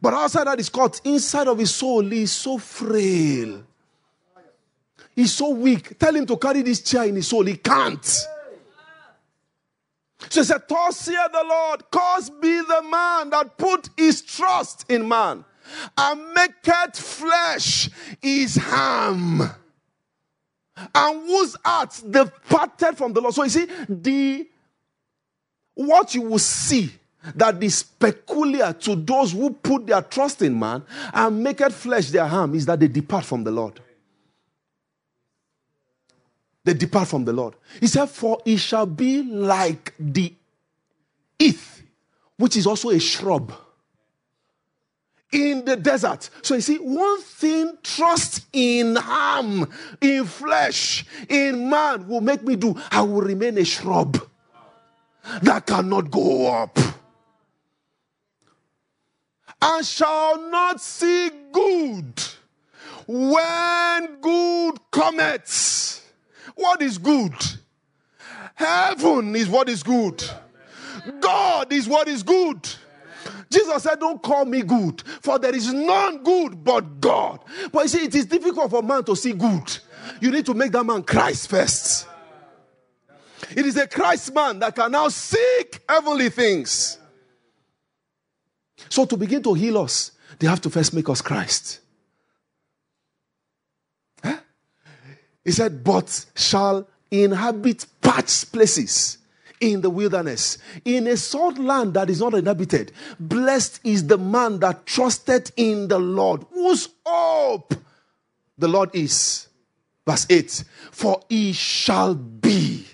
But 0.00 0.12
outside 0.12 0.46
that 0.46 0.58
his 0.58 0.68
cut, 0.68 1.00
inside 1.04 1.48
of 1.48 1.58
his 1.58 1.74
soul, 1.74 2.02
he's 2.02 2.32
so 2.32 2.58
frail. 2.58 3.64
He's 5.14 5.32
so 5.32 5.50
weak. 5.50 5.98
Tell 5.98 6.14
him 6.14 6.26
to 6.26 6.36
carry 6.36 6.62
this 6.62 6.80
chair 6.80 7.04
in 7.04 7.16
his 7.16 7.28
soul. 7.28 7.44
He 7.44 7.56
can't. 7.56 8.04
So 8.04 8.26
he 10.40 10.44
said, 10.44 10.62
Thus 10.68 10.96
saith 10.96 11.32
the 11.32 11.44
Lord, 11.46 11.90
cause 11.90 12.30
be 12.30 12.60
the 12.60 12.82
man 12.90 13.30
that 13.30 13.58
put 13.58 13.90
his 13.96 14.22
trust 14.22 14.90
in 14.90 15.06
man 15.06 15.44
and 15.96 16.34
maketh 16.34 16.98
flesh 16.98 17.90
his 18.20 18.56
ham. 18.56 19.42
And 20.94 21.26
whose 21.26 21.56
heart 21.64 22.02
departed 22.08 22.96
from 22.96 23.12
the 23.12 23.20
Lord. 23.20 23.34
So 23.34 23.44
you 23.44 23.50
see, 23.50 23.68
the 23.88 24.48
what 25.74 26.14
you 26.14 26.22
will 26.22 26.38
see 26.38 26.90
that 27.34 27.62
is 27.62 27.82
peculiar 27.82 28.72
to 28.72 28.96
those 28.96 29.32
who 29.32 29.50
put 29.50 29.86
their 29.86 30.02
trust 30.02 30.42
in 30.42 30.58
man 30.58 30.82
and 31.12 31.42
make 31.42 31.60
it 31.60 31.72
flesh 31.72 32.10
their 32.10 32.26
harm 32.26 32.54
is 32.54 32.66
that 32.66 32.80
they 32.80 32.88
depart 32.88 33.24
from 33.24 33.44
the 33.44 33.50
Lord 33.50 33.80
they 36.64 36.74
depart 36.74 37.08
from 37.08 37.24
the 37.24 37.32
Lord. 37.32 37.54
He 37.80 37.86
said, 37.86 38.06
For 38.06 38.38
it 38.44 38.58
shall 38.58 38.86
be 38.86 39.22
like 39.22 39.94
the 39.98 40.32
heath, 41.38 41.82
which 42.36 42.56
is 42.56 42.66
also 42.66 42.90
a 42.90 43.00
shrub 43.00 43.52
in 45.32 45.64
the 45.64 45.76
desert. 45.76 46.28
So 46.42 46.54
you 46.54 46.60
see, 46.60 46.76
one 46.76 47.20
thing 47.22 47.78
trust 47.82 48.46
in 48.52 48.96
ham, 48.96 49.68
in 50.00 50.24
flesh, 50.26 51.04
in 51.28 51.68
man 51.68 52.06
will 52.06 52.20
make 52.20 52.42
me 52.42 52.54
do. 52.54 52.78
I 52.90 53.00
will 53.02 53.22
remain 53.22 53.58
a 53.58 53.64
shrub 53.64 54.20
that 55.42 55.66
cannot 55.66 56.10
go 56.10 56.52
up. 56.52 56.78
And 59.60 59.86
shall 59.86 60.50
not 60.50 60.80
see 60.80 61.30
good 61.52 62.20
when 63.06 64.20
good 64.20 64.78
cometh. 64.90 65.91
What 66.62 66.80
is 66.80 66.96
good? 66.96 67.34
Heaven 68.54 69.34
is 69.34 69.48
what 69.48 69.68
is 69.68 69.82
good. 69.82 70.22
God 71.20 71.72
is 71.72 71.88
what 71.88 72.06
is 72.06 72.22
good. 72.22 72.68
Jesus 73.50 73.82
said, 73.82 73.98
Don't 73.98 74.22
call 74.22 74.44
me 74.44 74.62
good, 74.62 75.02
for 75.20 75.40
there 75.40 75.54
is 75.54 75.72
none 75.72 76.22
good 76.22 76.62
but 76.62 77.00
God. 77.00 77.40
But 77.72 77.82
you 77.82 77.88
see, 77.88 78.04
it 78.04 78.14
is 78.14 78.26
difficult 78.26 78.70
for 78.70 78.80
man 78.80 79.02
to 79.04 79.16
see 79.16 79.32
good. 79.32 79.76
You 80.20 80.30
need 80.30 80.46
to 80.46 80.54
make 80.54 80.70
that 80.70 80.84
man 80.84 81.02
Christ 81.02 81.50
first. 81.50 82.06
It 83.50 83.66
is 83.66 83.76
a 83.76 83.88
Christ 83.88 84.32
man 84.32 84.60
that 84.60 84.76
can 84.76 84.92
now 84.92 85.08
seek 85.08 85.82
heavenly 85.88 86.30
things. 86.30 86.96
So, 88.88 89.04
to 89.04 89.16
begin 89.16 89.42
to 89.42 89.54
heal 89.54 89.78
us, 89.78 90.12
they 90.38 90.46
have 90.46 90.60
to 90.60 90.70
first 90.70 90.94
make 90.94 91.08
us 91.08 91.20
Christ. 91.20 91.80
He 95.44 95.50
said, 95.50 95.82
But 95.82 96.26
shall 96.34 96.88
inhabit 97.10 97.86
parched 98.00 98.52
places 98.52 99.18
in 99.60 99.80
the 99.80 99.90
wilderness, 99.90 100.58
in 100.84 101.06
a 101.06 101.16
salt 101.16 101.56
land 101.58 101.94
that 101.94 102.10
is 102.10 102.20
not 102.20 102.34
inhabited. 102.34 102.92
Blessed 103.20 103.80
is 103.84 104.06
the 104.06 104.18
man 104.18 104.58
that 104.60 104.86
trusted 104.86 105.52
in 105.56 105.88
the 105.88 105.98
Lord, 105.98 106.44
whose 106.52 106.88
hope 107.06 107.74
the 108.58 108.68
Lord 108.68 108.90
is. 108.92 109.46
Verse 110.06 110.26
8 110.28 110.64
For 110.90 111.20
he 111.28 111.52
shall 111.52 112.14
be. 112.14 112.86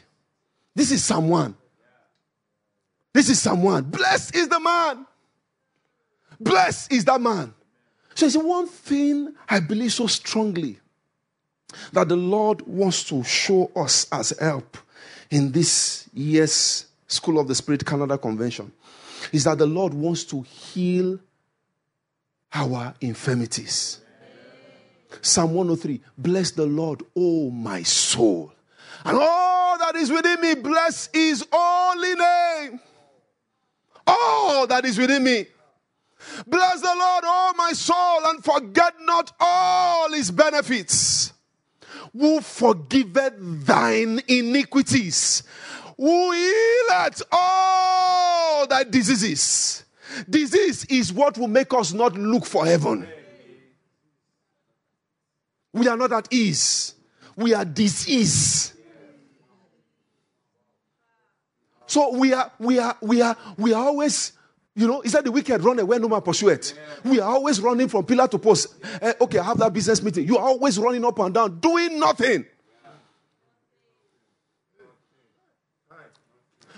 This 0.74 0.92
is 0.92 1.02
someone. 1.02 1.54
This 3.14 3.30
is 3.30 3.40
someone. 3.40 3.84
Blessed 3.84 4.36
is 4.36 4.48
the 4.48 4.60
man. 4.60 5.06
Blessed 6.38 6.92
is 6.92 7.04
that 7.06 7.20
man. 7.20 7.52
So 8.14 8.26
it's 8.26 8.36
one 8.36 8.66
thing 8.66 9.34
I 9.48 9.60
believe 9.60 9.92
so 9.92 10.06
strongly 10.06 10.78
that 11.92 12.08
the 12.08 12.16
Lord 12.16 12.62
wants 12.62 13.04
to 13.04 13.22
show 13.24 13.70
us 13.76 14.06
as 14.12 14.30
help 14.38 14.76
in 15.30 15.52
this 15.52 16.08
year's 16.12 16.86
School 17.06 17.38
of 17.38 17.48
the 17.48 17.54
Spirit 17.54 17.84
Canada 17.86 18.18
Convention 18.18 18.70
is 19.32 19.44
that 19.44 19.58
the 19.58 19.66
Lord 19.66 19.94
wants 19.94 20.24
to 20.24 20.42
heal 20.42 21.18
our 22.52 22.94
infirmities. 23.00 24.00
Psalm 25.22 25.54
103 25.54 26.00
Bless 26.18 26.50
the 26.50 26.66
Lord, 26.66 27.02
O 27.16 27.50
my 27.50 27.82
soul, 27.82 28.52
and 29.04 29.18
all 29.18 29.78
that 29.78 29.96
is 29.96 30.10
within 30.10 30.40
me, 30.40 30.54
bless 30.54 31.08
his 31.12 31.46
holy 31.50 32.14
name. 32.14 32.80
All 34.06 34.66
that 34.66 34.84
is 34.84 34.98
within 34.98 35.24
me. 35.24 35.46
Bless 36.46 36.80
the 36.80 36.86
Lord, 36.86 37.24
O 37.26 37.54
my 37.56 37.72
soul, 37.72 38.26
and 38.26 38.44
forget 38.44 38.94
not 39.00 39.32
all 39.40 40.12
his 40.12 40.30
benefits 40.30 41.32
who 42.18 42.40
forgiveth 42.40 43.34
thine 43.38 44.20
iniquities, 44.26 45.44
who 45.96 46.32
healeth 46.32 47.22
all 47.30 48.66
thy 48.66 48.82
diseases. 48.82 49.84
Disease 50.28 50.84
is 50.86 51.12
what 51.12 51.38
will 51.38 51.48
make 51.48 51.72
us 51.74 51.92
not 51.92 52.14
look 52.14 52.44
for 52.44 52.66
heaven. 52.66 53.06
We 55.72 55.86
are 55.86 55.96
not 55.96 56.12
at 56.12 56.32
ease. 56.32 56.94
We 57.36 57.54
are 57.54 57.64
disease. 57.64 58.74
So 61.86 62.16
we 62.16 62.32
are, 62.32 62.50
we 62.58 62.80
are, 62.80 62.96
we 63.00 63.22
are, 63.22 63.36
we 63.56 63.72
are 63.72 63.84
always 63.84 64.32
you 64.78 64.86
know, 64.86 65.00
he 65.00 65.08
said 65.08 65.24
the 65.24 65.32
wicked 65.32 65.60
run 65.64 65.76
away, 65.80 65.98
no 65.98 66.08
man 66.08 66.20
pursue 66.20 66.50
it. 66.50 66.72
Yeah. 67.04 67.10
We 67.10 67.18
are 67.18 67.28
always 67.32 67.60
running 67.60 67.88
from 67.88 68.04
pillar 68.04 68.28
to 68.28 68.38
post. 68.38 68.76
Uh, 69.02 69.12
okay, 69.22 69.40
I 69.40 69.42
have 69.42 69.58
that 69.58 69.72
business 69.72 70.00
meeting. 70.00 70.24
You 70.24 70.38
are 70.38 70.44
always 70.44 70.78
running 70.78 71.04
up 71.04 71.18
and 71.18 71.34
down, 71.34 71.58
doing 71.58 71.98
nothing. 71.98 72.46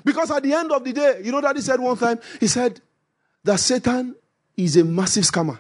Because 0.03 0.31
at 0.31 0.43
the 0.43 0.55
end 0.55 0.73
of 0.73 0.83
the 0.83 0.95
day, 0.95 1.21
you 1.23 1.31
know 1.31 1.43
that 1.43 1.55
he 1.55 1.61
said 1.61 1.79
one 1.79 1.95
time, 1.95 2.19
he 2.41 2.47
said 2.47 2.81
that 3.45 3.61
Satan 3.61 4.17
is 4.57 4.79
a 4.79 4.85
massive 4.85 5.25
scammer. 5.25 5.59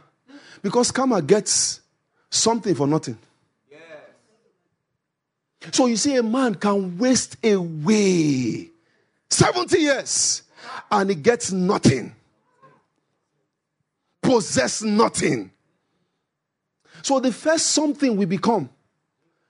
Because 0.62 0.90
scammer 0.90 1.24
gets 1.26 1.82
something 2.30 2.74
for 2.74 2.86
nothing. 2.86 3.18
So 5.72 5.84
you 5.84 5.96
see, 5.96 6.16
a 6.16 6.22
man 6.22 6.54
can 6.54 6.96
waste 6.96 7.36
away 7.44 8.70
70 9.28 9.78
years 9.78 10.42
and 10.90 11.10
he 11.10 11.16
gets 11.16 11.52
nothing 11.52 12.14
possess 14.30 14.82
nothing. 14.82 15.50
So 17.02 17.18
the 17.18 17.32
first 17.32 17.66
something 17.66 18.16
we 18.16 18.26
become 18.26 18.70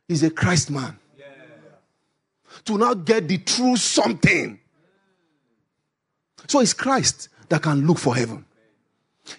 is 0.09 0.23
a 0.23 0.31
Christ 0.31 0.71
man. 0.71 0.99
To 2.65 2.79
now 2.79 2.95
get 2.95 3.29
the 3.29 3.39
true 3.39 3.77
something. 3.77 4.59
So 6.47 6.61
it's 6.61 6.73
Christ 6.73 7.29
that 7.49 7.63
can 7.63 7.87
look 7.87 7.99
for 7.99 8.17
heaven. 8.17 8.45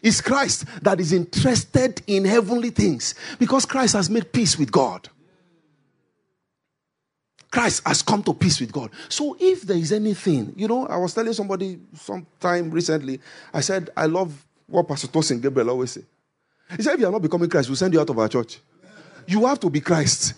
It's 0.03 0.21
Christ 0.21 0.65
that 0.83 0.99
is 0.99 1.11
interested 1.11 2.01
in 2.05 2.23
heavenly 2.23 2.69
things 2.69 3.15
because 3.39 3.65
Christ 3.65 3.93
has 3.93 4.09
made 4.09 4.31
peace 4.31 4.57
with 4.57 4.71
God. 4.71 5.09
Christ 7.49 7.81
has 7.85 8.01
come 8.01 8.23
to 8.23 8.33
peace 8.33 8.61
with 8.61 8.71
God. 8.71 8.91
So 9.09 9.35
if 9.39 9.63
there 9.63 9.75
is 9.75 9.91
anything, 9.91 10.53
you 10.55 10.67
know, 10.67 10.85
I 10.87 10.97
was 10.97 11.13
telling 11.13 11.33
somebody 11.33 11.79
sometime 11.95 12.71
recently, 12.71 13.19
I 13.53 13.59
said, 13.59 13.89
I 13.97 14.05
love 14.05 14.45
what 14.71 14.87
Pastor 14.87 15.07
Tosin 15.07 15.41
Gabriel 15.41 15.69
always 15.69 15.91
say. 15.91 16.01
He 16.75 16.81
said, 16.81 16.93
if 16.93 17.01
you 17.01 17.07
are 17.07 17.11
not 17.11 17.21
becoming 17.21 17.49
Christ, 17.49 17.69
we'll 17.69 17.75
send 17.75 17.93
you 17.93 17.99
out 17.99 18.09
of 18.09 18.17
our 18.17 18.29
church. 18.29 18.59
You 19.27 19.45
have 19.45 19.59
to 19.59 19.69
be 19.69 19.81
Christ. 19.81 20.33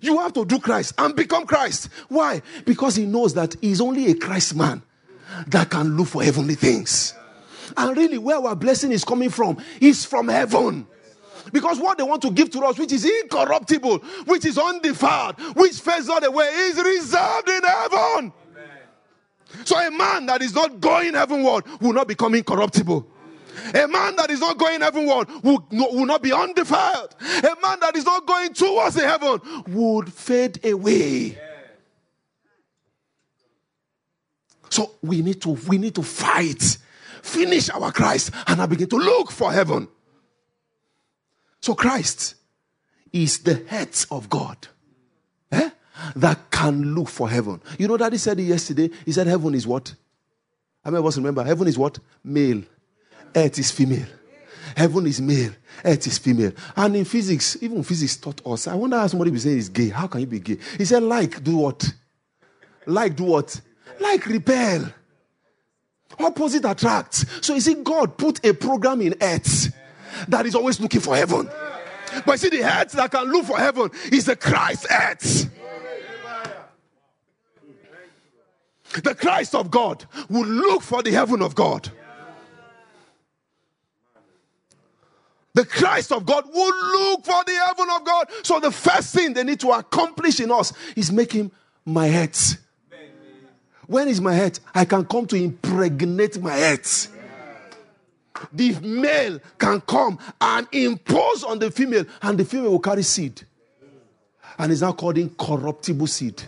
You 0.00 0.18
have 0.18 0.32
to 0.34 0.44
do 0.44 0.60
Christ 0.60 0.94
and 0.98 1.16
become 1.16 1.46
Christ. 1.46 1.88
Why? 2.08 2.42
Because 2.64 2.96
he 2.96 3.04
knows 3.04 3.34
that 3.34 3.56
he's 3.60 3.80
only 3.80 4.10
a 4.10 4.14
Christ 4.14 4.54
man 4.54 4.82
that 5.48 5.70
can 5.70 5.96
look 5.96 6.08
for 6.08 6.22
heavenly 6.22 6.54
things. 6.54 7.14
And 7.76 7.96
really, 7.96 8.18
where 8.18 8.38
our 8.38 8.54
blessing 8.54 8.92
is 8.92 9.04
coming 9.04 9.30
from 9.30 9.58
is 9.80 10.04
from 10.04 10.28
heaven. 10.28 10.86
Because 11.52 11.78
what 11.78 11.98
they 11.98 12.04
want 12.04 12.22
to 12.22 12.30
give 12.30 12.50
to 12.50 12.60
us, 12.60 12.78
which 12.78 12.92
is 12.92 13.04
incorruptible, 13.04 13.98
which 14.26 14.44
is 14.44 14.58
undefiled, 14.58 15.38
which 15.56 15.80
fades 15.80 16.06
not 16.06 16.24
away, 16.24 16.46
is 16.46 16.76
reserved 16.76 17.48
in 17.48 17.62
heaven. 17.62 18.32
So 19.64 19.78
a 19.78 19.90
man 19.90 20.26
that 20.26 20.42
is 20.42 20.54
not 20.54 20.80
going 20.80 21.14
heavenward 21.14 21.64
will 21.80 21.92
not 21.92 22.08
become 22.08 22.34
incorruptible. 22.34 23.06
A 23.74 23.88
man 23.88 24.16
that 24.16 24.30
is 24.30 24.40
not 24.40 24.58
going 24.58 24.80
heavenward 24.80 25.28
will, 25.42 25.66
will 25.70 26.06
not 26.06 26.22
be 26.22 26.32
undefiled. 26.32 27.14
A 27.20 27.56
man 27.62 27.80
that 27.80 27.96
is 27.96 28.04
not 28.04 28.26
going 28.26 28.52
towards 28.52 28.94
the 28.94 29.06
heaven 29.06 29.40
would 29.68 30.12
fade 30.12 30.64
away. 30.64 31.38
So 34.70 34.92
we 35.02 35.22
need 35.22 35.40
to 35.42 35.50
we 35.66 35.78
need 35.78 35.94
to 35.94 36.02
fight, 36.02 36.78
finish 37.22 37.70
our 37.70 37.90
Christ, 37.90 38.30
and 38.46 38.60
I 38.60 38.66
begin 38.66 38.88
to 38.90 38.96
look 38.96 39.30
for 39.30 39.52
heaven. 39.52 39.88
So 41.60 41.74
Christ 41.74 42.34
is 43.12 43.38
the 43.40 43.64
head 43.66 43.96
of 44.10 44.28
God. 44.28 44.68
That 46.16 46.50
can 46.50 46.94
look 46.94 47.08
for 47.08 47.28
heaven. 47.28 47.60
You 47.78 47.88
know, 47.88 47.96
Daddy 47.96 48.18
said 48.18 48.38
it 48.38 48.44
yesterday. 48.44 48.90
He 49.04 49.12
said, 49.12 49.26
Heaven 49.26 49.54
is 49.54 49.66
what? 49.66 49.94
I 50.84 50.90
mean, 50.90 51.02
remember, 51.02 51.44
heaven 51.44 51.68
is 51.68 51.76
what? 51.76 51.98
Male. 52.24 52.62
Earth 53.34 53.58
is 53.58 53.70
female. 53.70 54.06
Heaven 54.76 55.06
is 55.06 55.20
male. 55.20 55.52
Earth 55.84 56.06
is 56.06 56.18
female. 56.18 56.52
And 56.76 56.96
in 56.96 57.04
physics, 57.04 57.56
even 57.60 57.82
physics 57.82 58.16
taught 58.16 58.46
us. 58.46 58.66
I 58.66 58.74
wonder 58.74 58.96
how 58.96 59.06
somebody 59.06 59.30
will 59.30 59.38
say 59.38 59.56
is 59.56 59.68
gay. 59.68 59.88
How 59.88 60.06
can 60.06 60.20
you 60.20 60.26
be 60.26 60.40
gay? 60.40 60.58
He 60.76 60.84
said, 60.84 61.02
like, 61.02 61.42
do 61.42 61.56
what? 61.56 61.84
Like, 62.86 63.16
do 63.16 63.24
what? 63.24 63.60
Like, 64.00 64.26
repel. 64.26 64.92
Opposite 66.18 66.64
attracts. 66.64 67.24
So 67.44 67.54
you 67.54 67.60
see, 67.60 67.74
God 67.74 68.16
put 68.16 68.44
a 68.44 68.52
program 68.54 69.00
in 69.00 69.14
earth 69.20 69.74
that 70.28 70.46
is 70.46 70.54
always 70.54 70.80
looking 70.80 71.00
for 71.00 71.16
heaven. 71.16 71.48
But 72.24 72.40
see, 72.40 72.48
the 72.48 72.64
earth 72.64 72.92
that 72.92 73.10
can 73.10 73.24
look 73.30 73.44
for 73.44 73.58
heaven 73.58 73.90
is 74.10 74.24
the 74.24 74.36
Christ 74.36 74.86
earth. 74.90 75.50
The 79.02 79.14
Christ 79.14 79.54
of 79.54 79.70
God 79.70 80.04
will 80.28 80.46
look 80.46 80.82
for 80.82 81.02
the 81.02 81.12
heaven 81.12 81.42
of 81.42 81.54
God. 81.54 81.90
The 85.54 85.64
Christ 85.64 86.12
of 86.12 86.24
God 86.24 86.44
will 86.52 87.10
look 87.10 87.24
for 87.24 87.42
the 87.44 87.52
heaven 87.66 87.88
of 87.90 88.04
God. 88.04 88.28
So 88.42 88.60
the 88.60 88.70
first 88.70 89.14
thing 89.14 89.32
they 89.32 89.42
need 89.42 89.58
to 89.60 89.70
accomplish 89.70 90.38
in 90.38 90.52
us 90.52 90.72
is 90.94 91.10
making 91.10 91.50
my 91.84 92.06
head. 92.06 92.36
When 93.86 94.06
is 94.08 94.20
my 94.20 94.34
head? 94.34 94.60
I 94.74 94.84
can 94.84 95.04
come 95.04 95.26
to 95.26 95.36
impregnate 95.36 96.40
my 96.40 96.52
head. 96.52 96.86
The 98.52 98.78
male 98.80 99.40
can 99.58 99.80
come 99.80 100.18
and 100.40 100.68
impose 100.70 101.42
on 101.42 101.58
the 101.58 101.70
female, 101.70 102.04
and 102.22 102.38
the 102.38 102.44
female 102.44 102.70
will 102.70 102.78
carry 102.78 103.02
seed. 103.02 103.42
And 104.58 104.70
it's 104.70 104.82
now 104.82 104.92
called 104.92 105.18
incorruptible 105.18 106.06
seed. 106.06 106.42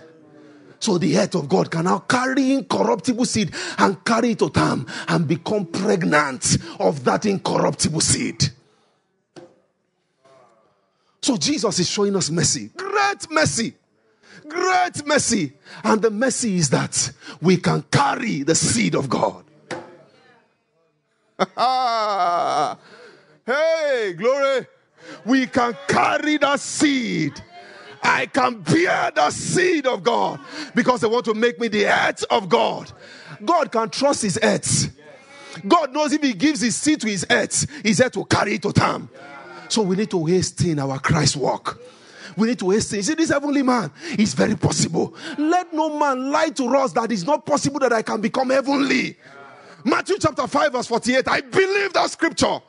So 0.80 0.96
the 0.96 1.12
head 1.12 1.34
of 1.34 1.48
God 1.48 1.70
can 1.70 1.84
now 1.84 1.98
carry 1.98 2.54
incorruptible 2.54 3.26
seed 3.26 3.54
and 3.78 4.02
carry 4.02 4.30
it 4.30 4.38
to 4.38 4.48
term 4.48 4.86
and 5.08 5.28
become 5.28 5.66
pregnant 5.66 6.56
of 6.80 7.04
that 7.04 7.26
incorruptible 7.26 8.00
seed. 8.00 8.42
So 11.20 11.36
Jesus 11.36 11.78
is 11.78 11.88
showing 11.88 12.16
us 12.16 12.30
mercy, 12.30 12.70
great 12.74 13.30
mercy, 13.30 13.74
great 14.48 15.06
mercy. 15.06 15.52
And 15.84 16.00
the 16.00 16.10
mercy 16.10 16.56
is 16.56 16.70
that 16.70 17.12
we 17.42 17.58
can 17.58 17.82
carry 17.82 18.42
the 18.42 18.54
seed 18.54 18.94
of 18.94 19.10
God. 19.10 19.44
hey, 23.46 24.14
glory. 24.14 24.66
We 25.26 25.46
can 25.46 25.76
carry 25.86 26.38
that 26.38 26.60
seed. 26.60 27.42
I 28.02 28.26
can 28.26 28.60
bear 28.60 29.10
the 29.14 29.30
seed 29.30 29.86
of 29.86 30.02
God 30.02 30.40
because 30.74 31.00
they 31.00 31.08
want 31.08 31.24
to 31.26 31.34
make 31.34 31.58
me 31.60 31.68
the 31.68 31.82
head 31.82 32.20
of 32.30 32.48
God. 32.48 32.90
God 33.44 33.70
can 33.70 33.90
trust 33.90 34.22
his 34.22 34.38
heads. 34.40 34.88
God 35.66 35.92
knows 35.92 36.12
if 36.12 36.22
he 36.22 36.32
gives 36.32 36.60
his 36.60 36.76
seed 36.76 37.00
to 37.02 37.08
his 37.08 37.26
heads, 37.28 37.66
he's 37.82 37.98
there 37.98 38.10
to 38.10 38.24
carry 38.24 38.54
it 38.54 38.62
to 38.62 38.72
term. 38.72 39.08
So 39.68 39.82
we 39.82 39.96
need 39.96 40.10
to 40.10 40.24
hasten 40.24 40.78
our 40.78 40.98
Christ 40.98 41.36
walk. 41.36 41.80
We 42.36 42.48
need 42.48 42.58
to 42.60 42.70
hasten. 42.70 43.02
See, 43.02 43.14
this 43.14 43.30
heavenly 43.30 43.62
man 43.62 43.90
is 44.18 44.34
very 44.34 44.56
possible. 44.56 45.14
Let 45.36 45.72
no 45.72 45.98
man 45.98 46.30
lie 46.30 46.50
to 46.50 46.76
us 46.76 46.92
that 46.92 47.10
it's 47.12 47.24
not 47.24 47.44
possible 47.44 47.80
that 47.80 47.92
I 47.92 48.02
can 48.02 48.20
become 48.20 48.50
heavenly. 48.50 49.16
Matthew 49.84 50.16
chapter 50.18 50.46
5, 50.46 50.72
verse 50.72 50.86
48. 50.86 51.28
I 51.28 51.40
believe 51.40 51.92
that 51.92 52.10
scripture. 52.10 52.60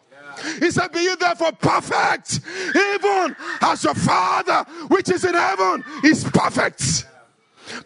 He 0.59 0.71
said, 0.71 0.91
Be 0.91 1.01
you 1.01 1.15
therefore 1.15 1.51
perfect, 1.53 2.39
even 2.75 3.35
as 3.61 3.83
your 3.83 3.95
Father 3.95 4.63
which 4.87 5.09
is 5.09 5.25
in 5.25 5.33
heaven 5.33 5.83
is 6.03 6.23
perfect. 6.23 7.07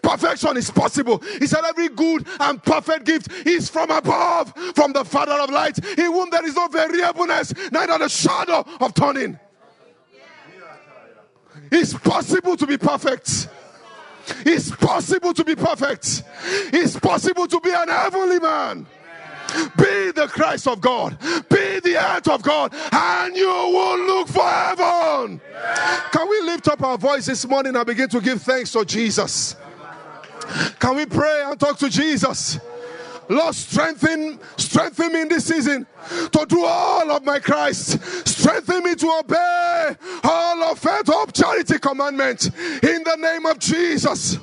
Perfection 0.01 0.57
is 0.57 0.71
possible. 0.71 1.19
He 1.39 1.47
said, 1.47 1.63
Every 1.65 1.89
good 1.89 2.27
and 2.39 2.61
perfect 2.63 3.05
gift 3.05 3.31
is 3.45 3.69
from 3.69 3.91
above, 3.91 4.53
from 4.75 4.93
the 4.93 5.05
Father 5.05 5.33
of 5.33 5.49
lights, 5.49 5.79
in 5.79 6.05
whom 6.05 6.29
there 6.29 6.45
is 6.45 6.55
no 6.55 6.67
variableness, 6.67 7.53
neither 7.71 7.97
the 7.97 8.09
shadow 8.09 8.65
of 8.79 8.93
turning. 8.93 9.39
It's 11.71 11.93
possible 11.93 12.55
to 12.57 12.67
be 12.67 12.77
perfect. 12.77 13.49
It's 14.45 14.71
possible 14.71 15.33
to 15.33 15.43
be 15.43 15.55
perfect. 15.55 16.23
It's 16.73 16.99
possible 16.99 17.47
to 17.47 17.59
be 17.59 17.71
an 17.71 17.89
heavenly 17.89 18.39
man. 18.39 18.87
Be 19.77 20.11
the 20.11 20.27
Christ 20.27 20.67
of 20.67 20.81
God. 20.81 21.17
Be 21.49 21.79
the 21.79 21.97
head 21.99 22.27
of 22.27 22.41
God. 22.41 22.73
And 22.91 23.35
you 23.35 23.47
will 23.47 23.99
look 24.05 24.27
for 24.27 24.43
heaven. 24.43 25.41
Can 26.11 26.29
we 26.29 26.41
lift 26.41 26.67
up 26.67 26.81
our 26.81 26.97
voice 26.97 27.25
this 27.25 27.47
morning 27.47 27.75
and 27.75 27.85
begin 27.85 28.09
to 28.09 28.21
give 28.21 28.41
thanks 28.41 28.71
to 28.71 28.85
Jesus? 28.85 29.55
Can 30.79 30.95
we 30.95 31.05
pray 31.05 31.43
and 31.45 31.59
talk 31.59 31.77
to 31.79 31.89
Jesus? 31.89 32.59
Lord, 33.27 33.55
strengthen, 33.55 34.39
strengthen 34.57 35.11
me 35.11 35.21
in 35.21 35.29
this 35.29 35.45
season 35.45 35.87
to 36.31 36.45
do 36.47 36.63
all 36.63 37.09
of 37.11 37.23
my 37.23 37.39
Christ. 37.39 37.99
Strengthen 38.27 38.83
me 38.83 38.95
to 38.95 39.19
obey 39.19 39.95
all 40.23 40.63
of 40.63 40.79
faith, 40.79 41.09
of 41.09 41.33
charity 41.33 41.79
commandments 41.79 42.47
in 42.47 43.03
the 43.03 43.17
name 43.19 43.45
of 43.47 43.57
Jesus. 43.59 44.37